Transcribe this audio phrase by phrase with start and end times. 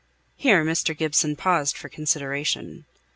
[0.35, 0.97] Here Mr.
[0.97, 2.85] Gibson paused for consideration.